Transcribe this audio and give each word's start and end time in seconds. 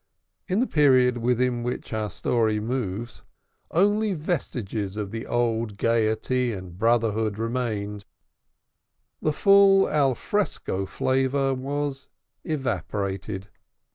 In 0.47 0.61
the 0.61 0.65
period 0.65 1.19
within 1.19 1.61
which 1.61 1.93
our 1.93 2.09
story 2.09 2.59
moves, 2.59 3.21
only 3.69 4.15
vestiges 4.15 4.97
of 4.97 5.11
the 5.11 5.27
old 5.27 5.77
gaiety 5.77 6.53
and 6.53 6.75
brotherhood 6.75 7.37
remained; 7.37 8.05
the 9.21 9.31
full 9.31 9.87
al 9.87 10.15
fresco 10.15 10.87
flavor 10.87 11.53
was 11.53 12.09
evaporated. 12.43 13.49